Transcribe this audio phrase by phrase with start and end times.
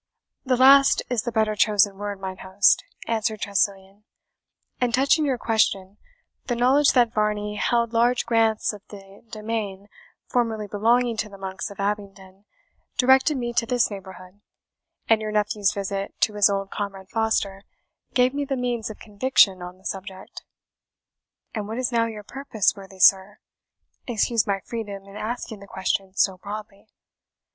[0.43, 4.03] "The last is the better chosen word, mine host," answered Tressilian;
[4.79, 5.97] "and touching your question,
[6.47, 9.89] the knowledge that Varney held large grants of the demesnes
[10.25, 12.45] formerly belonging to the monks of Abingdon
[12.97, 14.41] directed me to this neighbourhood;
[15.07, 17.61] and your nephew's visit to his old comrade Foster
[18.15, 20.41] gave me the means of conviction on the subject."
[21.53, 23.37] "And what is now your purpose, worthy sir?
[24.07, 26.87] excuse my freedom in asking the question so broadly."